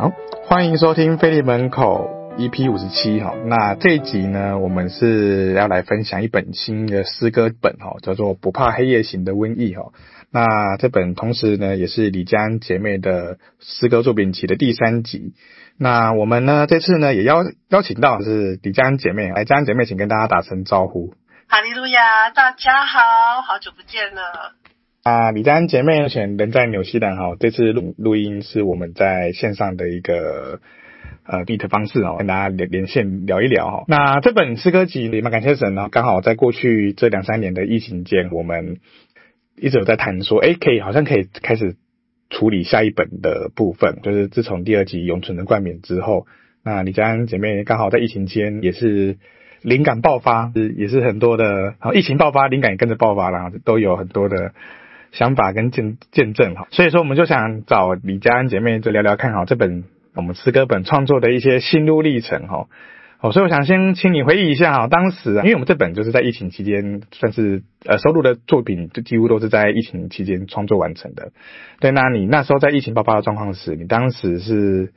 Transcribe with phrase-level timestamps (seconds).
[0.00, 0.12] 好，
[0.46, 2.08] 欢迎收听菲利门口
[2.38, 3.34] EP 五十七哈。
[3.44, 9.92] 那这一集呢，我们是要来分享一本新的诗歌本哈，叫做《不怕黑夜行的瘟疫》哈。
[10.30, 15.34] 那这本同时呢，也是李江姐妹的诗歌作品集的第三集。
[15.76, 21.12] 那我们呢，这次呢，也邀邀请到是李江姐妹，来，江姐妹，请跟大家打声招呼。
[21.46, 24.54] 哈利路亚，大家好，好久不见了。
[25.02, 30.60] 啊，李丹姐妹目前人在纽西兰哈，这次录录音是我们在线上的一个
[31.24, 33.84] 呃 meet 方式哦，跟大家连连线聊一聊哈。
[33.88, 38.76] 那这本诗歌集里面，感谢神呢，刚好在过去这两三年的疫情间，我们
[39.56, 41.76] 一直有在谈说，哎，可以好像可以开始
[42.28, 46.26] 处理下一本的部分，就是自从第二集永存的冠冕之后，
[46.62, 49.16] 那李佳恩姐妹刚好在疫情间也是
[49.62, 54.52] 灵感爆发，也是很多的，然后疫情爆发，灵感也跟着爆发了，都有很多的。
[55.12, 62.68] 想法跟见见证哈，所以说我们就想找李佳恩姐妹就聊聊看好这本我们诗歌本创作的一些心路历程哈。
[63.22, 71.32] 哦，所以我想先请你回忆一下哈，当时因为我们这本就是在疫情期间算是呃收录的作品，就几乎都是在疫情期间创作完成的。
[71.80, 74.94] 对，那你那时候在疫情爆发的状况时，你当时是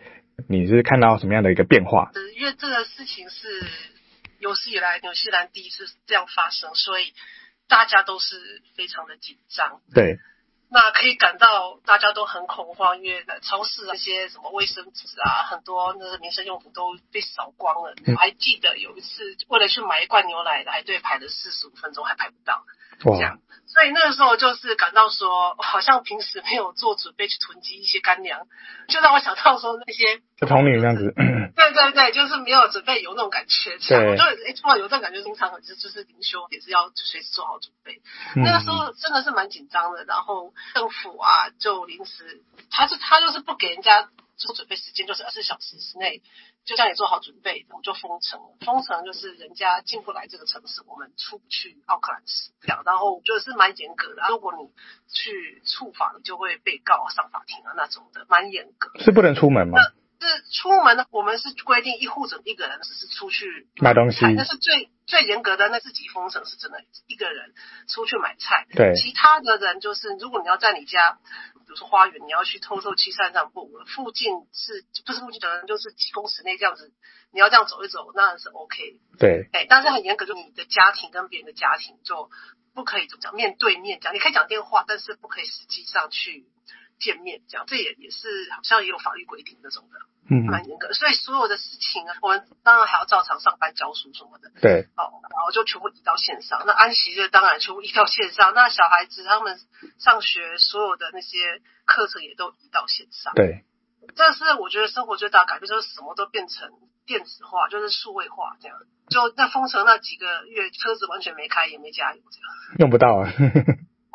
[0.48, 2.12] 你是看到什么样的一个变化？
[2.40, 3.48] 因为这个事情是
[4.40, 7.04] 有史以来纽西兰第一次这样发生，所以。
[7.74, 10.20] 大家都是非常的紧张，对，
[10.70, 17.96] 那可以感到大家都很恐慌，因为超市那些什么卫生纸啊，很多那个民生用品都被扫光了。
[18.06, 23.40] 嗯、我还记得有一次，为了去买一罐牛奶，排队排了四十五分钟，还排不到，哇这样。
[23.66, 28.46] 所以那个时候就是感到说，好像平时没有做准备去囤积一些干粮，
[28.88, 31.12] 就让我想到说那些就童女这样子。
[31.56, 33.78] 对对对，就是没有准备有那种感觉。
[33.80, 34.12] 对。
[34.12, 38.02] 我就哎，突然有这种感觉，经常就是就是灵修也是要随时做好准备。
[38.36, 46.22] 嗯、那个时候真的是蛮紧张的，然后政府啊就临时，他是他就是不给人家做准备时间，就是二十小时之内。
[46.66, 48.56] 就叫你做好准备，我们就封城了。
[48.62, 52.84] 封城就是人家进不来这个城市，我们出不去奥克兰市这样。
[52.86, 54.72] 然后就是蛮严格的，如果你
[55.12, 58.98] 去触法，你就会被告上法庭啊那种的，蛮严格。
[59.00, 59.78] 是不能出门吗？
[60.24, 65.70] 是出门呢，我们是规定一户者一个人只是出去买东西，那是最最严格的。
[65.70, 67.54] 那自己封城是真的，一个人
[67.88, 68.66] 出去买菜。
[68.74, 76.92] 对，其他的人就是，如果你要在你家，比如说花园，你要去偷偷去散散步，附近是不是附近的人就是几公尺内这样子，
[77.32, 79.00] 你要这样走一走，那是 OK。
[79.20, 82.30] 对，哎，但是很严格，就你的家庭跟别人的家庭就
[82.74, 86.46] 不可以怎么讲面对面讲，你可以讲电话，但是不可以实际上去。
[87.04, 90.00] 见面这样，这也也是好像也有法律规定那种的，
[90.32, 90.94] 嗯，蛮严格。
[90.94, 94.50] 所以所有的事情啊，我们当然还要照常上班教书什么的。
[94.62, 96.64] 对，哦，然后就全部移到线上。
[96.66, 98.54] 那安息日当然全部移到线上。
[98.54, 99.60] 那小孩子他们
[100.00, 103.34] 上学所有的那些课程也都移到线上。
[103.36, 103.66] 对，
[104.16, 106.72] 这是我觉得生活最大的改变，就是什么都变成
[107.06, 108.78] 电子化，就是数位化这样。
[109.10, 113.30] 就那封城那几个月，车子完全没开，也没加油，这样用不到啊，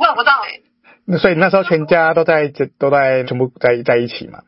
[0.07, 0.63] 用不到哎、欸。
[1.07, 4.41] 那所以那时候全家都在这都在全部在在一起嘛，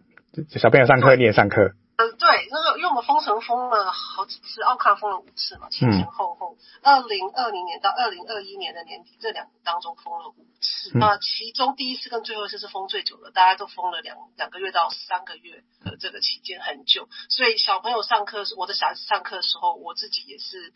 [0.57, 1.73] 小朋友上课你也上课。
[3.21, 20.73] 封城封了好几次，奥克兰封了五次嘛，前前后后，二零二零年到二零二一年的年底这两年当中封了五次，那、嗯、其中第一次跟最后一次是封最久的，大家都封了两两个月到三个月的这个期间很久，所以小朋友上课是我的小孩子上课的时候，我自己也是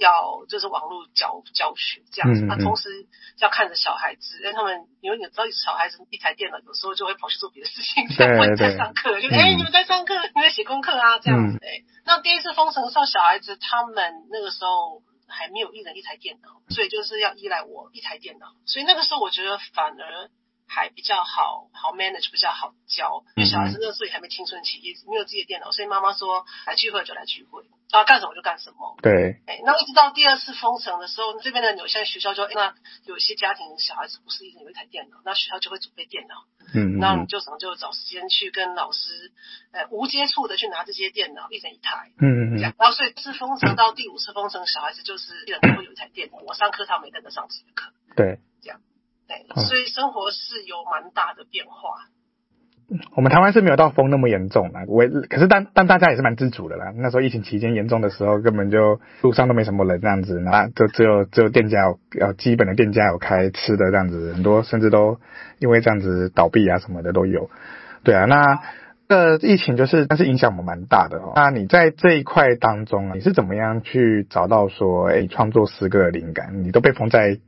[0.00, 2.58] 要就是网络教教学这样子，那、嗯。
[2.58, 3.08] 嗯、同时
[3.40, 10.68] 要看着小孩子，因为他们因为你知道小孩子一台电脑有时候就会跑去做别的事情，在 在上课，就哎、欸、你们在上课，你们在写。
[10.68, 20.30] 功课啊，这样子哎、那第一次封城的时候，小孩子他们那个时候还没有一人一台电脑，所以就是要依赖我一台电脑，所以那个时候我觉得反而
[20.68, 27.64] 还比较好好 manage，比较好教，因为小孩子那个时候也还没青春期，也没有自己的电脑，所以妈妈说来聚会就来聚会。
[27.90, 28.98] 要干什么就干什么。
[29.00, 29.40] 对。
[29.46, 32.74] 哎，那一直到第二次封城的时候，这边的纽西兰学校就，那
[33.06, 36.44] 有一些家庭小孩子不是一人有一台电脑，那学校就会准备电脑。
[36.74, 36.98] 嗯，嗯。
[36.98, 39.32] 那你就什么就找时间去跟老师，
[39.72, 42.12] 呃，无接触的去拿这些电脑，一人一台。
[42.20, 42.60] 嗯嗯嗯。
[42.60, 46.36] 然后所以这次封城到第五次封城，小孩子就是一人都会有一台电脑。
[46.46, 47.90] 我上课他没跟着上自己的课。
[48.14, 48.38] 对。
[48.60, 48.82] 这样。
[49.28, 49.62] 对。
[49.62, 52.08] 所以生活是有蛮大的变化。
[53.14, 56.90] 我们台湾是没有到封那么严重啦，我可是但但大家也是蛮自主的啦。
[56.96, 65.20] 那时候疫情期间严重的时候，根本就路上都没什么人这样子，那就只有只有店家有呃基本的店家有开吃的这样子，很多甚至都
[65.58, 67.50] 因为这样子倒闭啊什么的都有。
[68.04, 68.60] 对啊，那
[69.08, 71.34] 呃疫情就是但是影响我们蛮大的哦。
[71.36, 76.64] 那你在这一块当中啊，你是怎么样去找到说诶创作诗歌的灵感？
[76.64, 77.38] 你都被封在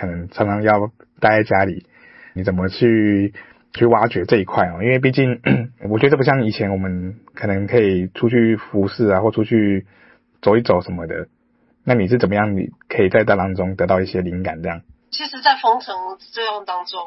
[0.00, 1.84] 可能常常要待在家里，
[2.34, 3.34] 你怎么去？
[3.72, 5.40] 去挖掘这一块哦，因为毕竟
[5.88, 9.86] 我觉得不像以前我们可能可以出去服侍啊，或出去
[10.42, 11.28] 走一走什么的。
[11.84, 12.56] 那你是怎么样？
[12.56, 14.60] 你可以在这当中得到一些灵感？
[14.60, 14.82] 这样？
[15.12, 16.98] 其实，在封城作用当中，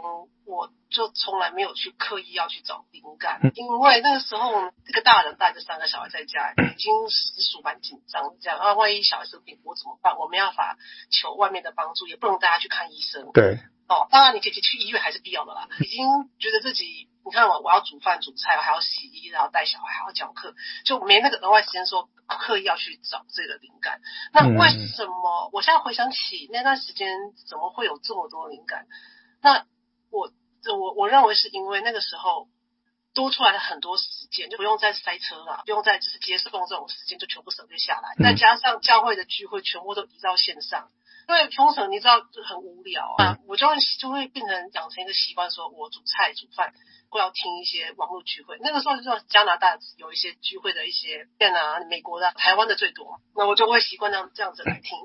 [0.45, 8.35] 我就从来没有去刻意要去找灵感，嗯、因为那个时候这个大人带着三个小孩在家，已经实属蛮紧张。
[8.41, 10.17] 这样啊，万一小孩生病，我怎么办？
[10.17, 10.77] 我没办法
[11.09, 13.31] 求外面的帮助，也不能带他去看医生。
[13.33, 13.59] 对。
[13.89, 15.67] 哦，当然，你姐姐去医院还是必要的啦。
[15.81, 16.07] 已经
[16.39, 20.55] 觉得自己，你看我，我要煮饭、煮菜，还要洗衣，然后带小孩，还要教课，
[20.85, 23.99] 就没那个额外时间说刻意要去找这个灵感。
[24.31, 25.49] 那为什么？
[25.51, 27.09] 我现在回想起那段时间，
[27.45, 28.87] 怎么会有这么多灵感？
[29.41, 29.65] 那
[30.13, 30.31] 我
[30.77, 32.47] 我我认为是因为那个时候
[33.13, 38.15] 多出来了很多时间，就不用再塞车了，不用再就是接送这种时间，就全部省略下来。
[38.23, 40.89] 再加上教会的聚会全部都移到线上。
[41.25, 46.73] 因为封城，你知道就很无聊啊，我就会就会变成养成一个习惯，说我煮菜煮饭
[47.09, 48.57] 会要听一些网络聚会。
[48.59, 54.99] 那个时候就是加拿大有一些聚会的一些店啊，美国的、台湾的最多，那我就会习惯这样这样子来听。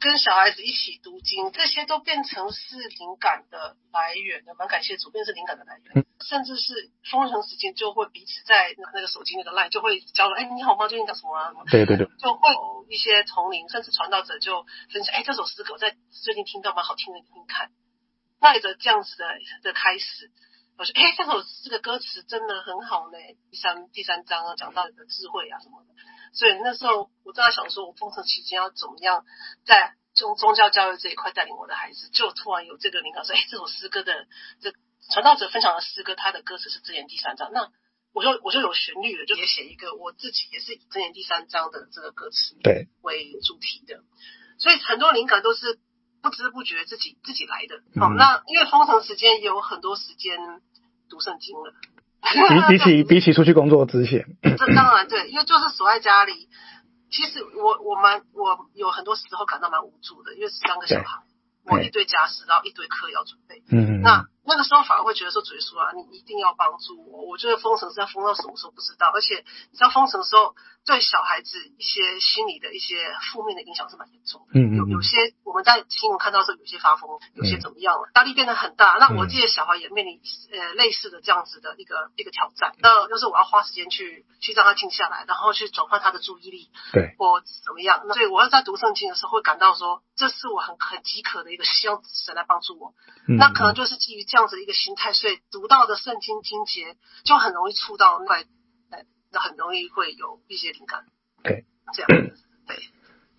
[0.00, 6.06] 跟小孩子一起读经，这些都变成是灵感的来源的，蛮感谢主，变成是灵感的来源。
[6.20, 10.88] 甚至是封城时间，就会彼此在那个手机那个 line 就会交流，哎，你好吗？
[10.88, 11.52] 最近讲什么啊？
[11.70, 17.70] 对对对，就会有一些同龄，甚至传道者就分享，哎，这首诗歌我在最近听到蛮好听的，你听看。
[18.40, 19.26] 带着这样子的
[19.62, 20.30] 的开始，
[20.76, 23.18] 我说，哎，这首这个歌词真的很好呢。
[23.50, 25.94] 第三第三章啊，讲到你的智慧啊什么的。
[26.32, 29.24] 所以那时候我正在想说，我封城期间要怎么样
[29.64, 34.26] 在宗宗教教育这一块带领我的孩子，就突然有这个灵感说，哎，这首诗歌的
[34.60, 34.72] 这
[35.10, 37.70] 传道者分享的诗歌，它的歌词是箴言第三章，那
[38.12, 44.02] 我就我就有旋律了，就也写一个我自己也是以箴言第三章的这个歌词对为主题的，
[44.58, 45.78] 所以很多灵感都是
[46.20, 47.76] 不知不觉自己自己来的。
[48.00, 50.38] 好、嗯哦，那因为封城时间也有很多时间
[51.08, 51.74] 读圣经了。
[52.20, 56.48] 比比起 比起出去工作之前，这当然对，因为就是锁在家里。
[57.10, 61.22] 其实我我们我有很多时候感到蛮无助的，因为是三个小孩，
[61.64, 63.62] 我一堆家事，然后一堆课要准备。
[63.70, 64.26] 嗯，那。
[64.48, 67.28] 那个时候反而会觉得说，主耶稣啊，你一定要帮助我。
[67.28, 70.56] 我觉得封城是要封到什么时候不知道，而且你知道封城的时候
[70.86, 72.96] 对小孩子一些心理的一些
[73.30, 74.58] 负面的影响是蛮严重的。
[74.58, 78.96] 嗯，嗯，嗯有有些我们在新闻看到说有些发疯，有些怎么样了，压力变得很大。
[78.98, 80.18] 那我自己的小孩也面临
[80.50, 82.72] 呃类似的这样子的一个一个挑战。
[82.80, 86.70] 那就是我要花时间去去让他静下来，然后去转换他的注意力。
[86.92, 88.00] 对，或怎么样？
[88.08, 92.94] 那所以我要在读圣经的时候会感到说，这是我很很饥渴的一个希望神来帮助我。
[93.28, 94.37] 嗯，那可能就是基于这样。
[94.38, 96.94] 这样子一个心态，所以读到的圣经经节
[97.24, 98.44] 就很容易触到那块，
[99.32, 101.00] 那很容易会有一些灵感。
[101.42, 102.30] 对，这样，
[102.68, 102.76] 对，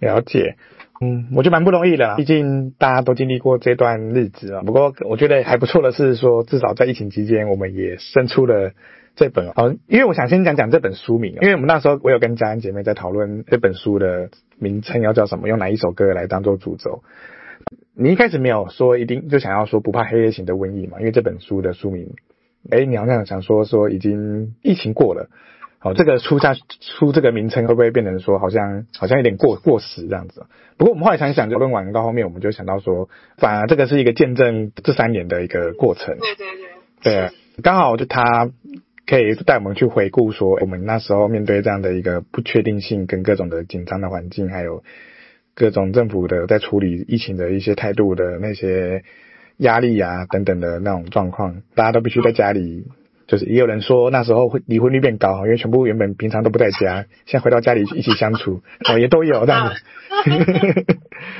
[0.05, 0.57] 了解。
[0.99, 4.61] 嗯，我觉得蛮不容易的，毕竟大家都经历过这段日子啊。
[4.61, 8.73] 不过我觉得还不错的是说，至少在疫情期间，我们也生出了
[9.15, 9.77] 这本哦。
[9.87, 17.03] 因为我想先讲讲这本书名，因为我们那时候我有跟家人姐妹在讨论这本书的名称要叫什么，用哪一首歌来当做主轴。
[17.95, 20.99] 你一开始没有说一定就想要说不怕黑夜型的瘟疫嘛？
[20.99, 22.13] 因为这本书的书名，
[22.69, 25.29] 哎，你好像想说说已经疫情过了，
[25.79, 30.45] 好，这个出下出这个名称会不会变成说好像好像有点过过时这样子？
[30.77, 36.17] 不过我们后来想想，讨论完到后面，我们就想到说，反而这个是一个见证这三年的一个过程。
[36.19, 36.67] 对对对。
[37.01, 37.31] 对啊，
[37.61, 38.49] 刚好就他
[39.05, 44.83] 可以带我们去回顾说，我们那时候面对这样的一个不确定性跟各种的紧张的环境，还有。
[45.59, 49.03] 各种政府的在处理疫情的一些态度的那些
[49.57, 52.85] 压力啊等等的那种状况，大家都必须在家里，
[53.27, 59.81] 就是也有人说那时候会离婚率变高，因为全部原本平常都不在家，现在回到家里一起相处，哦也都有这样子，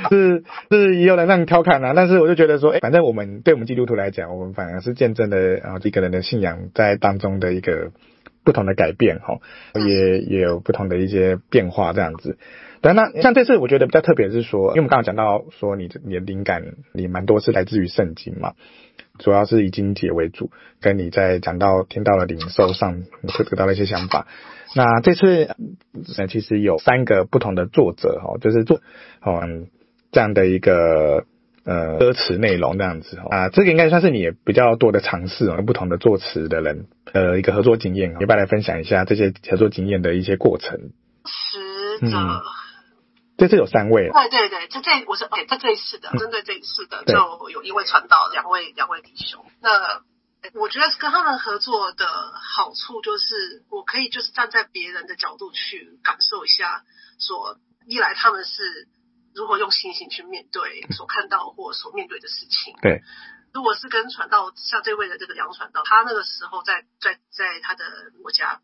[0.09, 7.91] 是是也有人让你调侃啊，但是我就觉得说，哎，反正我们对我们基督徒来讲，我们反而是见证了啊一个人的信仰在当中的一个
[8.43, 9.39] 不同的改变哈，
[9.87, 12.37] 也也有不同的一些变化这样子。
[12.81, 18.53] 对，那像这次我觉得比较特别的是说，因为我们刚刚讲到说你你的灵感你蛮多是来自于圣经嘛，
[19.17, 24.27] 主要是以经解为主，跟你在讲到听到了灵受上，你会得到了一些想法。
[24.75, 25.55] 那这次
[26.17, 28.79] 呃其实有三个不同的作者哈，就是做
[29.25, 29.67] 嗯
[30.13, 31.25] 这样的一个
[31.65, 40.79] 呃歌词内容这样子啊，这个应该算是你比较多的尝试哦，不同的作词的人呃一个合作经验，要不要来分享一下这些合作经验的一些过程？
[41.25, 42.17] 词者。
[42.17, 42.39] 嗯
[43.39, 49.45] 这次有三位，对对对，这这我是给这这一次的，针对这一次的，就有一位传道，两位两位弟兄。
[49.61, 50.03] 那
[50.53, 52.05] 我觉得跟他们合作的
[52.41, 56.83] 好处就是，我可以就是站在别人的角度去感受一下，
[57.17, 58.87] 说一来他们是
[59.33, 62.75] 如何用信心去面对所看到或所面对的事情。
[62.81, 63.01] 对。
[63.53, 67.85] 如果是跟传道像这位的这个杨传道，他那个时候在在在他的
[68.21, 68.59] 国家。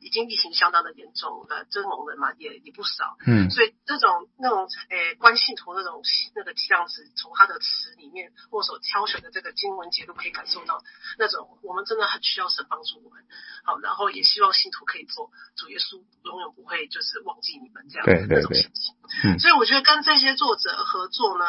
[0.00, 6.02] 已经疫情相当的严重，呃，真龙人嘛也也不少，嗯，所以这种那种诶观信徒那种
[6.34, 10.82] 那个样子，从他的词里面或所挑选的这个经文节录，可以感受到
[11.18, 13.24] 那种我们真的很需要神帮助我们，
[13.64, 18.06] 好，然后也希望信徒可以做主耶稣永远不会就是忘记你们这样。
[18.06, 21.44] 的那种心情，嗯，所以我觉得跟这些作者合作呢，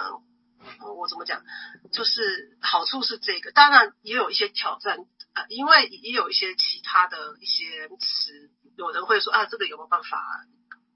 [0.97, 1.43] 我怎么讲，
[1.91, 5.05] 就是好处是这个，当然也有一些挑战。
[5.33, 10.45] 啊，因为也有一些其他的一些词，有人会说啊，这个有没有办法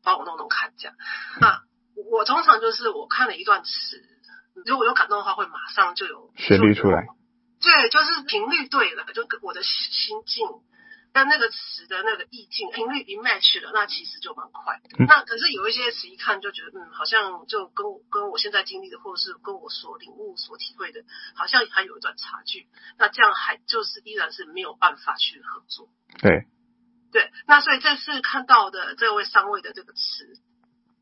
[0.03, 0.95] 帮我弄弄看这样？
[1.39, 1.63] 那
[2.11, 4.01] 我通常就是我看了一段词，
[4.65, 7.05] 如果有感动的话，会马上就有旋律出来。
[7.59, 10.47] 对，就是频率对了，就跟我的心境。
[11.13, 21.03] 但那个词的那个意境频率一 match 了，那其实就蛮快那可是有一些词一看就觉得，嗯，好像就跟我跟我现在经历的，或者是跟我所领悟、所体会的，
[21.35, 22.67] 好像还有一段差距。
[22.97, 25.87] 那这样还就是依然是没有办法去合作。
[26.19, 26.47] 对，
[27.11, 27.31] 对。
[27.45, 30.39] 那所以这次看到的这位三位的这个词，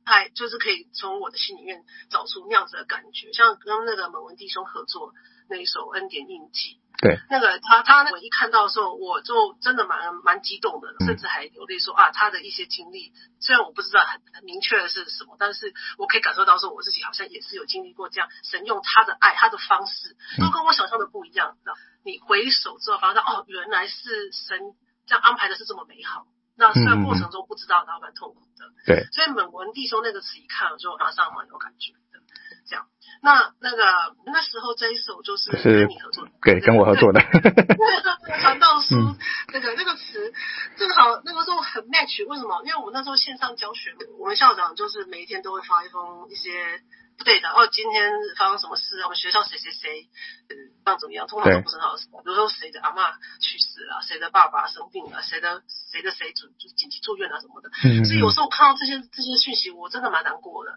[0.03, 5.13] 还就是可以从我的心里面找出那样子的感觉，像跟那个蒙文弟兄合作
[5.50, 6.77] 那一首《恩典印记》。
[7.01, 21.58] 对，那个他他我一看到的时候，我就真的蛮蛮激动的，甚至还流泪说啊，他的一些经历，虽然我不知道很很明确的是什么，但是我可以感受到说我自己好像也是有经历过这样，神用他的爱，他的方式都跟我想象的不一样。
[21.63, 24.60] 那你回首之后发现哦，原来是神
[25.08, 26.27] 这样安排的是这么美好。
[26.55, 28.65] 那虽然过程中不知道，然后蛮痛苦的。
[28.86, 32.00] 对，所以蒙文弟兄那个词一看，我就马上蛮有感觉的。
[32.67, 32.86] 这样，
[33.22, 33.84] 那那个
[34.25, 37.20] 那时候这一首就是跟你合作的，对，跟我合作的。
[38.41, 38.96] 传道书
[39.51, 40.31] 那个那个词
[40.77, 42.62] 正好那个时候很 match，为什么？
[42.63, 46.81] 因为我们那时候线上教学，我们校长就是每一天都会发一封一些
[47.24, 49.01] 对的哦，今天发生什么事？
[49.03, 50.10] 我们学校谁谁谁
[50.50, 51.27] 嗯，这样怎么样？
[51.27, 57.70] 通常都不是很好事，比如说谁的阿嬷去世了，谁的爸爸生病了，谁的谁的谁住紧急住院啊什么的。
[57.84, 60.72] 嗯，所以有时候看到这些这些讯息，我真的蛮难过的。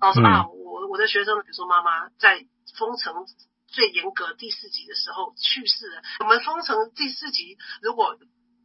[0.00, 3.26] 然后说啊，我我的学生，比如说妈妈在封城
[3.66, 6.02] 最严格第四级的时候去世了。
[6.20, 8.16] 我们封城第四级，如果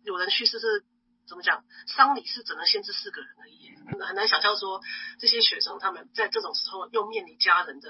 [0.03, 0.85] 有人去世是
[1.27, 1.63] 怎么讲？
[1.87, 3.71] 丧礼是只能限制四个人而已，
[4.05, 4.81] 很难想象说
[5.19, 7.89] 这些学生他们在这种时候又面临家人的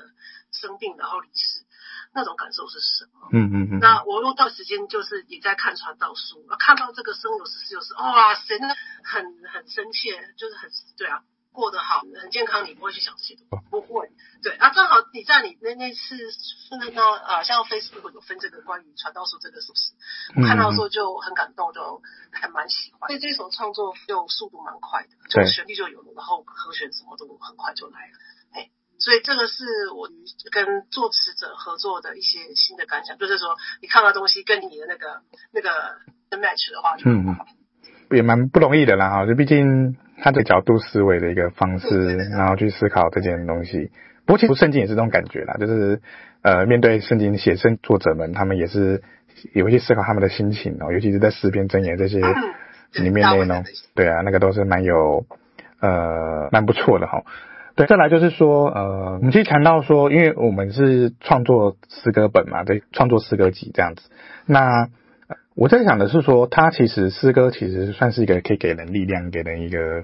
[0.52, 1.66] 生病然后离世，
[2.14, 3.30] 那种感受是什么？
[3.32, 3.80] 嗯嗯嗯。
[3.80, 11.24] 那我用段时间就是也在看传道书，看到这个生有时死有时，哇塞，那很很深切，就是很对啊。
[11.54, 14.10] 过得好，很健康，你不会去想这些东西，不会。
[14.42, 16.18] 对啊，正好你在你那那次
[16.72, 19.94] 那个啊，像 Facebook 有分这个关于传道书这个是不是？
[20.36, 23.08] 我看到的时候就很感动，就还蛮喜欢。
[23.08, 28.14] 所以这首创作就速度蛮快的，就旋律就有了，然后和弦什么都很快就来了。
[28.54, 30.10] 哎，所以这个是我
[30.52, 35.70] 跟作词者合作的一些新的感想，就是说你看到东西跟你的那个那个
[36.32, 37.46] match 的话就很好，
[38.10, 39.96] 嗯，也蛮不容易的啦哈，就毕竟。
[40.24, 43.92] 他的角度思维的一个方式，然后去思考这件东西。
[44.26, 46.00] 不过其实圣经也是这种感觉啦，就是
[46.44, 49.04] 呃，面对圣经写圣作者们，他们也是
[49.52, 52.22] 也会去思考他们的心情哦，尤其是在诗篇箴言这些
[52.94, 53.66] 里面内容。
[53.96, 55.26] 对啊，那个都是蛮有
[55.82, 57.24] 呃蛮不错的哈。
[57.76, 64.10] 对，再来就是说呃，我们其实谈到说，因为我们是创作诗歌本嘛，对，创作诗歌集这样子，
[64.46, 64.88] 那。
[65.56, 70.04] 我在想的是说，他其实诗歌其实算是一个可以给人力量、给人一个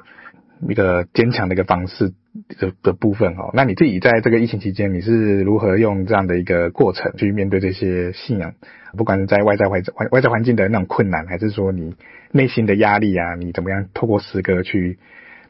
[0.68, 2.14] 一个坚强的一个方式
[2.60, 3.50] 的的部分哈。
[3.54, 8.54] 那你自己在这个疫情期间，你是如何用这样的一个过程去面对这些信仰？
[8.98, 11.96] 不管是在外在环外外在环境的那种困难，还是说你
[12.32, 15.00] 内心的压力啊，你怎么样透过诗歌去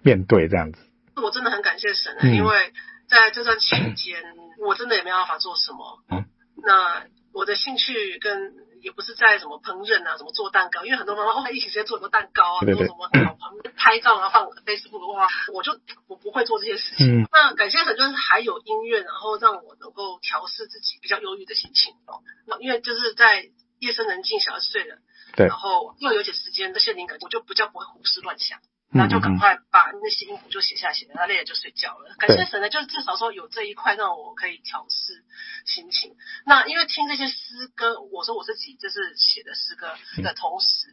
[0.01, 0.79] 面对这样子？
[1.21, 2.53] 我真的很感谢神，嗯、因为
[3.09, 4.15] 在这段期间，
[4.65, 5.99] 我真的也没办法做什么。
[6.09, 6.25] 嗯，
[6.63, 7.03] 那
[7.33, 17.21] 我的兴趣跟也不是在什么烹饪啊，什么做蛋糕，因为很多人说哦，一起直接做很多蛋糕啊，做什么好旁边拍照啊，放 Facebook 的话，我就我不会做这些事情。
[17.21, 22.21] 嗯、那感谢神就是还有音乐，然后让我能够调试自己比较忧郁的心情哦。
[22.45, 24.97] 那因为就是在夜深人静，小孩睡了，
[25.35, 28.59] 对，然后又有点时间，这些灵感我就比较不会胡思乱想。
[28.91, 32.15] 那就赶快把那些音符就写下写，他累了就睡觉了。
[32.17, 35.23] 感谢神呢，就是至少说有这一块让我可以调试
[35.65, 36.15] 心情。
[36.45, 40.87] 那因为听这些诗歌，我说我自己就是写的诗歌的同时，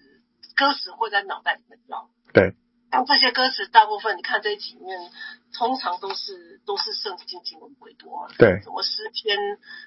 [0.54, 2.10] 歌词会在脑袋里面绕。
[2.34, 2.54] 对。
[2.88, 5.10] 但这些歌词大部分，你看这几面，
[5.52, 8.28] 通常都是都是圣经经文为多。
[8.38, 8.60] 对。
[8.62, 9.36] 什么诗篇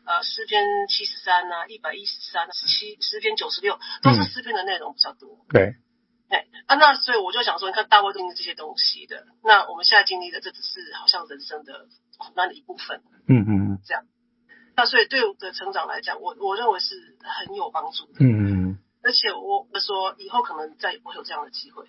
[0.05, 5.45] 呃诗篇七十三啊，一百一十三、十七诗篇九十六，都是诗篇的内容比较多。
[5.49, 5.75] 对。
[6.29, 13.01] 哎，啊，那所以我就想说，你看大卫经历这些东西的，那我们现在经历的，这只是好像人生的苦难的一部分。
[13.27, 14.03] 嗯嗯嗯，这样。
[14.75, 18.19] 那所以对我的成长来讲，我我认为是很有帮助的。
[18.19, 21.85] 嗯嗯，而且我说以后可能再也不会有这样的机会。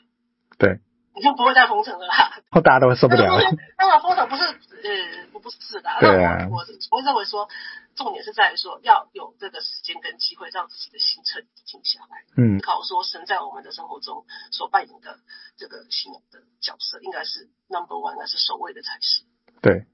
[0.59, 0.80] 对。
[1.14, 2.40] 你就不会再封城了啦。
[2.50, 3.45] 后大家都会受不了了。
[3.76, 5.90] 当然封城不是呃不不是的。
[6.00, 6.49] 对啊。
[6.50, 7.49] 我我认为说，
[7.95, 12.25] 重点是在于说要有这个时间跟机会，让自己的心彻底静下来。
[12.37, 12.61] 嗯。
[12.61, 15.19] 考说神在我们的生活中所扮演的
[15.57, 19.23] 这个信仰的角色，应该是 number one，应该是首位的才是。
[19.61, 19.87] 对。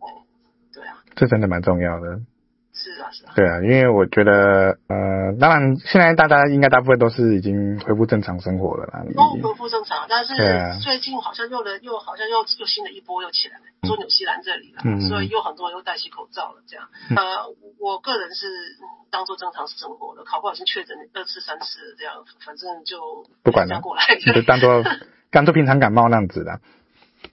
[0.00, 0.26] 嗯，
[0.72, 1.02] 对啊。
[1.16, 2.20] 这真的蛮重要的。
[2.92, 3.32] 是啊，是啊。
[3.34, 9.02] 对啊，因为我觉得，呃，当然现在大家应该大部分都是已经恢复正常生活了啦。
[9.16, 10.34] 都恢复正常，但是
[10.82, 16.88] 最近好像又的又好像又又新的一波又起来了，说纽西兰这里了，嗯、所以又很多人又戴起口罩了，这样。
[17.08, 18.46] 嗯、呃，我个人是
[19.10, 24.84] 当做正常生活的，考不好先确诊二次三次这样，反正就不管了，过来就当做
[25.32, 26.60] 当做平常感冒那样子的。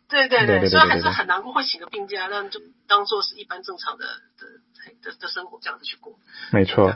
[0.08, 4.62] 对对对，虽然还是很难过会请个病假，但就当做是一般正常的的。
[5.04, 6.14] 的的生活这样子去过，
[6.52, 6.96] 没错，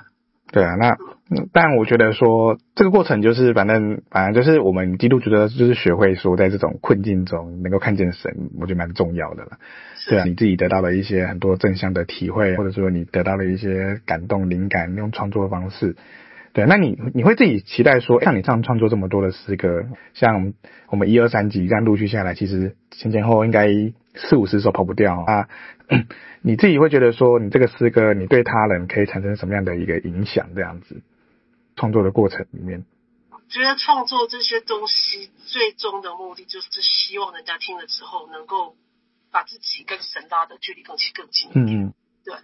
[0.51, 0.89] 对啊，那、
[1.29, 9.57] 嗯、但我觉得说这个过程就是反正反正就是我们基督徒的就是学会说在这种困境中能够看见神，我觉得蛮重要的了。
[9.95, 15.95] 是对啊，你自己得到了一些很多正向的体会，或者说你得到了一些感动灵感，用创作的方式。
[16.53, 20.53] 对，那你你会自己期待说，像你这样创作这么多的诗歌，像
[20.87, 23.67] 我们一二三集这样陆续下来，其实前前后后应该
[24.15, 25.47] 四五十首跑不掉啊。
[26.41, 30.55] 你自己会觉得说，你这个诗歌，你对他人可以产生什么样的一个影响？
[30.55, 31.01] 这样子
[31.75, 32.85] 创作的过程里面，
[33.49, 38.75] 觉得创作这些东西最终的目的就是希望人家听了之后，能够
[39.31, 41.65] 把自己跟神拉的距离更近更近一点。
[41.65, 41.93] 嗯嗯，
[42.23, 42.35] 对。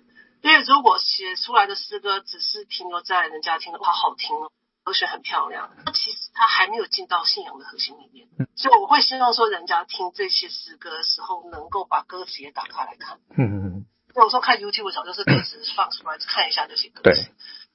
[0.41, 4.51] 因为如果写出来的诗歌只是停留在人家听的话，好听哦，
[4.83, 8.27] 和弦很漂亮，那其实它还没有进到信仰的核心里面。
[8.39, 13.19] 嗯、所以我会希望说，人家听这些诗歌的时候，能够把歌词也打开来看。
[13.38, 13.85] 嗯嗯嗯。
[14.15, 16.91] 有时候看 YouTube 早就是歌词放出来看一下就行。
[17.03, 17.13] 对。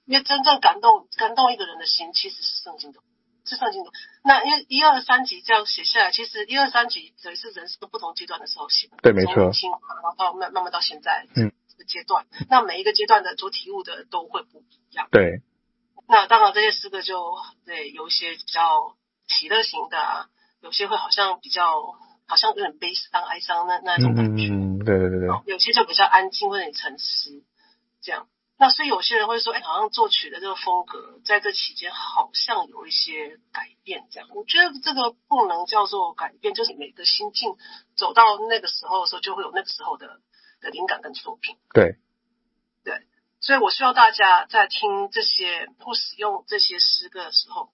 [0.05, 3.01] 因为真正感动感动一个人的心，其实是圣经的，
[3.45, 3.91] 是圣经的。
[4.23, 8.97] 那因为一二三集这样写下来，其实一二三集等于是人生不同阶段的时候写的。
[9.03, 9.35] 对，没错。
[9.35, 11.27] 从年轻然后到慢慢慢到现在。
[11.37, 11.53] 嗯。
[11.87, 15.09] 阶段，那每一个阶段的主体物的都会不一样。
[15.13, 15.43] 对，
[16.09, 20.29] 那当然这些诗歌就对有一些比较喜乐型的，啊，
[20.61, 21.83] 有些会好像比较
[22.27, 24.49] 好像有点悲伤、哀伤那那种感觉。
[24.49, 25.29] 嗯，对对对对。
[25.47, 27.43] 有些就比较安静，或者沉思
[28.01, 28.29] 这样。
[28.59, 34.29] 那所以有些人会说，哎，好像作曲的这个风格在这期间好像有一些改变，这样。
[34.35, 37.57] 我觉得这个不能叫做改变，就是每个心境
[37.95, 40.21] 走到那个时候的时候，就会有那个时候的。
[40.59, 41.99] 的灵感跟作品，对，
[42.83, 42.95] 对，
[43.47, 47.71] 所以我希望大家在听这些或使用这些诗歌的时候，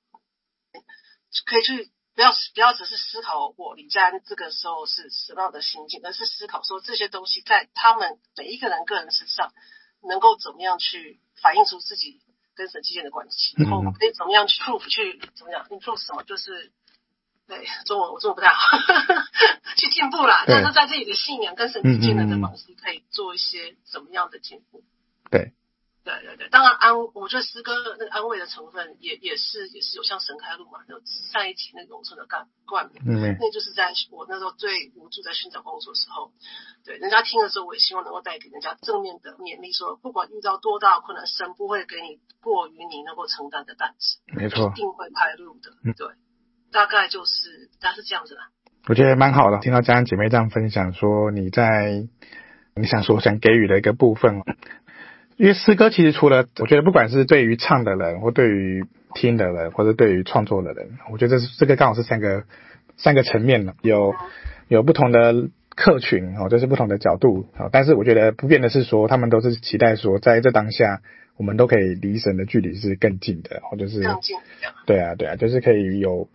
[1.47, 9.55] 可以去不要不要只是思考我李佳恩这个时候是什么样的心境，而是思考说这些东西在他们每一个人个人身上
[10.03, 12.21] 能够怎么样去反映出自己
[12.55, 16.71] 跟神之间的关系，然后可以怎么样去 prove 去怎么样 improve 什么，就是。
[17.49, 18.79] 对，中文我中文不太好，
[19.77, 20.45] 去进步啦。
[20.47, 24.85] 但是在自己的信仰跟神之间的这方式，可以做一些怎么样的进步？
[25.29, 25.53] 对，
[26.05, 26.49] 对对对。
[26.51, 36.33] 当然安，我觉得诗歌那个安慰的成分也也是也是有像神开路嘛，有上一集那个农村的冠冠冕，嗯，那就是在我那时候最无助在寻找工作的时候，
[36.85, 46.09] 对，人家听的时候，我也希望能够带给人家正面的勉励，说不管遇到多大困难，神不会给你过于你能够承担的担子，没错，一定会开路的，对。
[46.73, 48.49] 大概就是，大概是这样子啦。
[48.89, 52.09] 我觉得蛮好的，听到家人姐妹这样分享，说你在
[52.75, 54.41] 你想说想给予的一个部分，
[55.43, 62.45] 因为诗歌其实除了，我觉得不管是对于唱的人，或对于听的人，或者对于创作的人，我觉得这是这个刚好是三个
[62.97, 64.15] 三个层面了，有
[64.69, 71.01] 有不同的客群哦，就是不同的角度哦，但是我觉得不变的是说，他们都是期待说，在这当下。
[71.39, 74.01] 我们都可以离神的距离是更近的，或者是，
[74.85, 76.29] 对啊，对啊，就是可以有，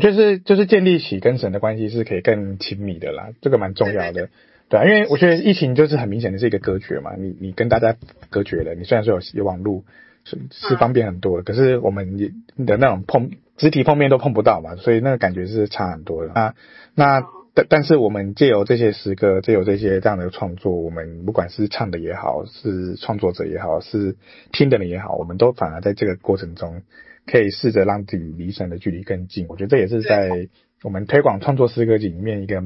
[0.00, 4.30] 就是就是建立起跟神的关系是可以更亲密的啦，这个蛮重要的，对，对，对，
[4.70, 7.94] 对啊，因为我觉得疫情就是很明显的是一个隔绝嘛，你你跟大家
[8.30, 9.84] 隔绝了，你虽然说有有网络
[10.24, 12.30] 是是方便很多了，可是我们也
[12.64, 16.54] 的那种碰肢体碰面都碰不到嘛，所以那个感觉是差很多的啊，
[16.94, 17.22] 那。
[17.52, 24.14] 但但是我们借由这些诗歌，借由这些这样的创作，我们不管是唱的也好，是创作者也好，是
[24.52, 26.82] 听的人也好，我们都反而在这个过程中，
[27.26, 29.46] 可以试着让自己离神的距离更近。
[29.48, 30.48] 我觉得这也是在
[30.82, 32.62] 我们推广创作诗歌里面一个，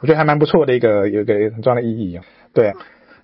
[0.00, 2.20] 我觉得还蛮不错的一个有一个很重要的意义。
[2.52, 2.72] 对，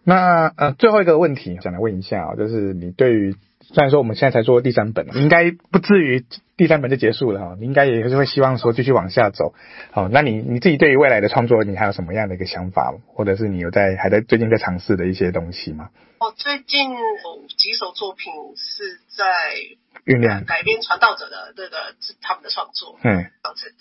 [0.04, 6.24] 那呃，最后一个问题想来问一下啊，就是你对于虽然说我们现在才做第三本，应该不至于
[6.56, 9.54] 第三本就结束了哈，你应该也是会希望说继续往下走。
[9.92, 15.90] 好，那你你自己对于未来的创作，你还有什么样的一个想法，或者是你有在还在最近在尝试的一些东西吗？
[16.18, 19.24] 我最近有几首作品是在
[20.04, 23.74] 酝酿改编传道者的这个是他们的创作，嗯，这样子，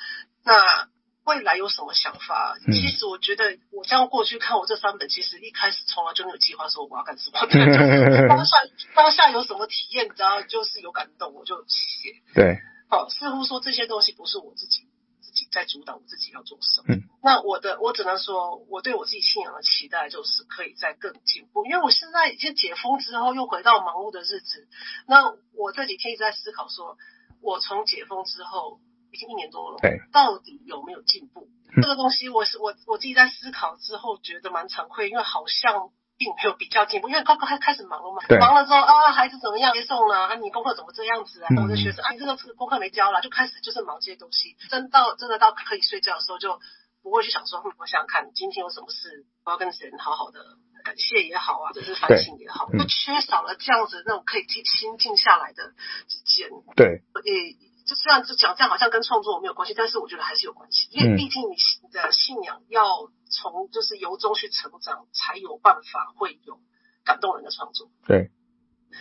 [0.44, 0.90] 那。
[1.24, 2.58] 未来有什么想法？
[2.74, 7.46] 其实我觉得，我这样过去看我这三本，其实一开始从来就没有计划说我要干什么。
[7.46, 8.58] 对，就是当下
[8.96, 12.10] 当下有什么体验，只要就是有感动，我就写。
[12.34, 12.58] 对，
[12.90, 14.88] 好，似乎说这些东西不是我自己
[15.22, 16.96] 自己在主导，我自己要做什么。
[16.96, 17.04] 嗯。
[17.22, 24.68] 那我的，我只能说，我对我自己信仰的期待就是可以再更进步，因为我现在已经解封之后，又回到忙碌的日子。
[25.08, 26.98] 那我这几天一直在思考，说
[27.44, 28.80] 我从解封之后。
[29.12, 31.50] 已经一年多了，对，到底有没有进步？
[31.82, 40.28] 这个东西我是我我自己在思考之后觉得蛮惭愧，因为好像并没有比较进步，因为刚刚开开始忙了嘛，忙了之后啊，孩子怎么样接送呢？
[40.28, 41.48] 啊，你功课怎么这样子啊？
[41.62, 44.58] 我的学生啊，你这个功课没教了，就开始就是忙这些东西。
[44.70, 46.60] 真到真的到可以睡觉的时候，就
[47.02, 50.40] 不会去想说，嗯，我想想看今天有什么事，我要跟谁好好的
[50.84, 55.74] 感谢也好啊，或者是反省也好，就缺少了这样子那种可以静心静下来的
[56.08, 56.50] 时间。
[56.76, 57.58] 对，诶。
[57.92, 61.58] 就虽然就讲这样好像跟创作没有关系，但是我觉得还是有关系，因为毕竟你
[61.92, 66.58] 的信仰要从就是由衷去成长，才有办法会有
[67.04, 67.90] 感动人的创作。
[68.08, 68.32] 对，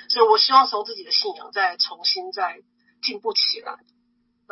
[0.09, 2.63] 所以我希望从自己的信仰再重新再
[3.01, 3.77] 进步起来。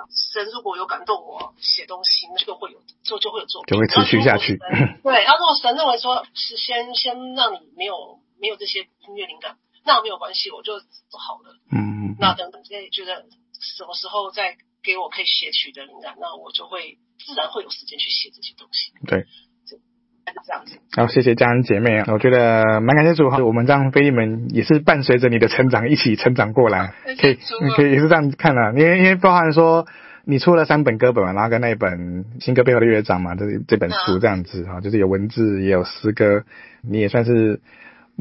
[0.08, 4.56] 神如果有感动我写东西，那就会有就就会有作品，就会持续下去。
[5.02, 11.56] 对，他如果神认为说是先先让你没有没有这些音乐灵感，那没有关系，我就走好了。
[11.72, 13.26] 嗯，那等等，也觉得。
[13.60, 18.92] 什么时候再给我可以写曲的灵感，那我就会自然会有时间去写这些东西。
[19.06, 19.22] 对，
[19.66, 19.76] 就
[20.46, 20.78] 这样子。
[20.92, 29.86] 好，谢谢家人姐妹啊，我觉得蛮感谢主哈，我们这样腓利门也是伴随着你的成长一起成长过来， 可以，你可以也是这样看的，因为因为包含说
[30.24, 36.44] 你出了三本歌本嘛，然后跟那一本新歌背后的乐章嘛，这这本书这样子哈，就是有文字也有诗歌，
[36.82, 37.60] 你也算是。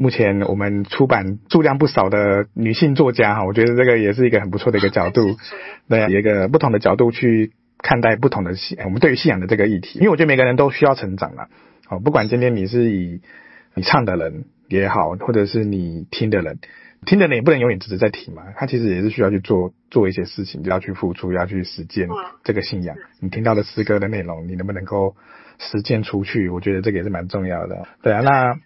[0.00, 5.36] 目前我们出版数量不少的女性作家哈，我觉得这个也是一个很不错的一个角度，
[5.90, 11.48] 对，一个不同的角度去看待不同的信，我们对于信仰的这个议题，因为我觉得每个人都需要成长了，
[11.90, 13.22] 哦，不管今天你是以
[13.74, 16.60] 你唱的人也好，或者是你听的人，
[17.04, 22.06] 听的人也不能永远只是在听嘛，他其实也是需要去做做一些事情，就要去付出，要去实践
[22.44, 22.96] 这个信仰。
[23.18, 25.16] 你听到的诗歌的内容，你能不能够
[25.58, 26.48] 实践出去？
[26.50, 27.88] 我觉得这个也是蛮重要的。
[28.00, 28.60] 对啊，那。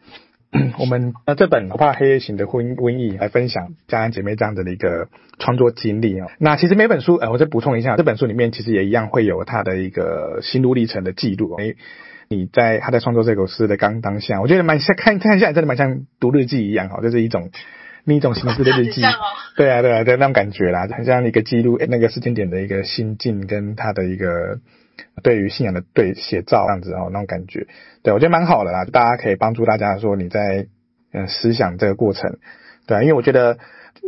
[0.79, 6.27] 我们呃这本不怕黑夜行的婚瘟疫来分享家人姐妹这样子的一个创作经历哦。
[6.39, 11.55] 那其实每本书呃我再补充一下，这本书里面其实也一样会有他的一个心路历程的记录。
[11.57, 11.77] 诶，
[12.29, 17.51] 你在他在创作这首诗的刚当下，我觉得蛮像看看下来真的蛮像读日记一样哈，就是一种
[18.05, 19.01] 另一种形式的日记。
[19.57, 24.59] 对啊对啊对那种感觉啦，很像一个记录那个时间点的一个心境跟他的一个。
[25.23, 27.67] 对于信仰的对写照这样子哦，那种感觉，
[28.03, 30.67] 对我觉得蛮好的啦，大家可以帮助大家说你在
[31.13, 32.39] 嗯思想这个过程，
[32.87, 33.59] 对，因为我觉得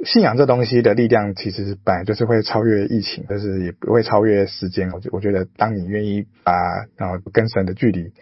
[0.04, 4.90] 信仰这东西的力量其实本来就是会超越疫情，就是也不会超越时间。
[4.90, 6.52] 我我觉得当你愿意把
[6.96, 8.12] 然后跟神的距离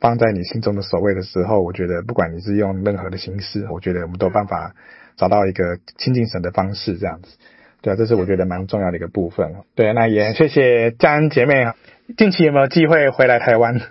[0.00, 4.74] 放在你心中的首位的时候，我觉得不管你是用任何的形式，我觉得我们都有办法
[5.16, 7.36] 找到一个亲近神的方式这样子。
[7.82, 9.54] 对啊，这是我觉得蛮重要的一个部分。
[9.74, 11.74] 对，那也谢谢佳恩姐妹啊。
[12.16, 13.78] 近期有没有机会回来台湾？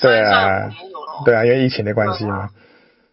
[0.00, 0.70] 对啊，
[1.24, 2.50] 对啊，因为疫情的关系嘛。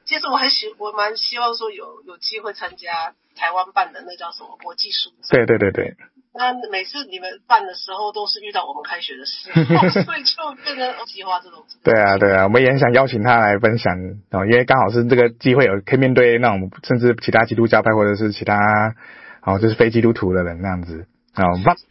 [0.06, 5.46] 其实我很喜，我蛮希望说有有机会参加台湾办的那叫什么国际书展。
[5.46, 5.96] 对对对对。
[6.34, 11.64] 那每次你们办的时候，都是遇到我们开学的时候， 所以就变成计划这种。
[11.84, 13.96] 对啊对啊，我们也很想邀请他来分享
[14.32, 18.96] 哦，因为刚好是这个机会，有可以面对那种甚至其他基督教派或者是其他
[19.44, 21.06] 哦，就是非基督徒的人那样子。
[21.34, 21.44] 好，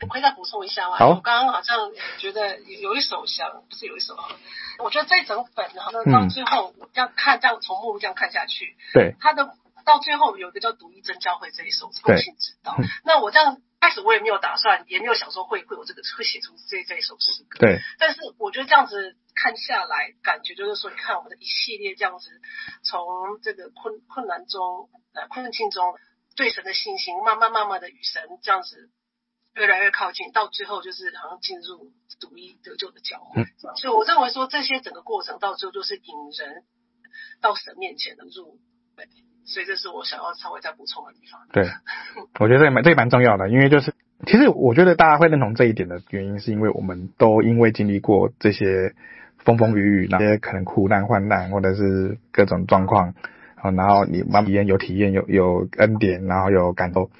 [0.03, 0.97] 我可以再补充一下吗？
[0.99, 4.29] 好，我刚刚好像觉得有一首想，不是有一首啊，
[4.79, 9.55] 我觉得这一整本哈，那到最后这样看，这样从目录这样看下去，对，他的
[9.87, 12.77] 到最后有一个叫独一真教会这一首，共信之道。
[13.03, 17.81] 那我这样开始我也没有打算，也没有想说会会有这个会写出这这一首诗歌，对。
[17.99, 22.29] 但是我觉得这样子看下来，感觉就是说，你看我们的一系列这样子，
[22.83, 25.95] 从这个困困难中呃困境中
[26.37, 28.91] 对神的信心，慢慢慢慢的与神这样子。
[29.55, 33.43] 越来越靠近，到最后就是好像进入独一得救的教会。
[33.43, 36.63] 嗯、所以我认为说，这些整个过程到最后就是引人
[37.41, 38.59] 到神面前的入。
[38.97, 39.07] 对，
[39.45, 41.41] 所以这是我想要稍微再补充的地方。
[41.53, 41.71] 对，
[42.39, 43.95] 我觉得这也蛮这也蛮重要的，因为就是
[44.27, 48.95] 其实我觉得大家会认同这一点的原因，是因为我们都因为经历过这些
[49.39, 53.15] 风风雨雨，那些可能苦难患难或者是各种状况，
[53.63, 57.11] 然后你慢慢体验有体验有有恩典，然后有感动，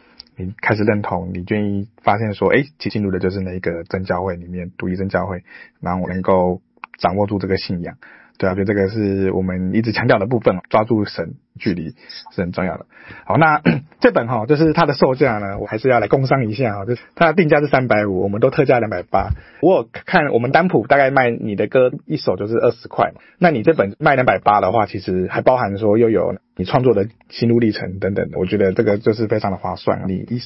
[0.41, 5.43] 你开始认同，你愿意发现说，哎，进入的就是那个真教会里面，独一真教会，
[5.81, 6.61] 然后我能够
[6.99, 7.97] 掌握住这个信仰。
[8.41, 11.91] 对啊，所以这个是我们一直强调的部分，抓住神距离
[12.33, 12.87] 是很重要的。
[13.27, 13.61] 好，那
[14.01, 19.33] 这本哈，就是它的售价呢，我还是要来工商一下哈，就是它的定价是三百五，我们都特价两百八。
[19.61, 30.05] 我有看我们单谱大概卖你的歌一首就是二十块嘛，那你这本卖两百八的话，其实还包含说又有你创作的心路历程等等，我觉得这个就是非常的划算。
[30.09, 30.41] 你一。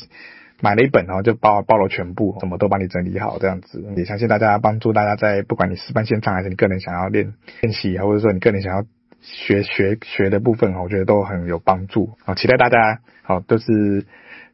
[0.65, 8.83] 买了一本，然后就包包了全部，什么都帮你整理好，这样子也相信大家帮助大家在不管你示范现场还是你个人想要练练习，或者说你个人想要
[9.21, 12.17] 学学学的部分，我觉得都很有帮助。
[12.25, 14.07] 好，期待大家好都是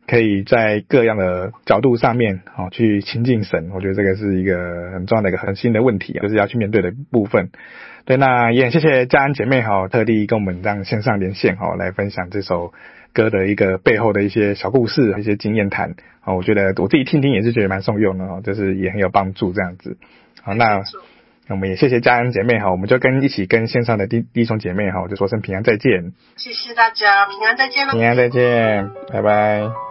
[0.09, 7.51] 可以在各样的角度上面好去亲近神，我觉得这个是一个很重要的一个核心的问题，就是要去面对的部分。
[8.05, 12.73] 对，那也很谢谢家人姐妹哈，特地跟我们这样线上连线哈，来分享这首。
[13.13, 19.97] 歌的一个背后的一些小故事，一些经验谈啊，我觉得我自己听听也是觉得蛮受用的哦，就是也很有帮助这样子。
[20.43, 20.83] 好，那
[21.49, 26.13] 我们也谢谢家人姐妹哈，我们就跟一起跟线上的弟弟兄姐妹哈，我就说声平安再见。
[26.37, 27.93] 谢谢大家，平安再见了。
[27.93, 29.90] 平安再见，拜拜。